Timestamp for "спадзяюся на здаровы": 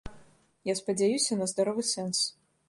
0.79-1.87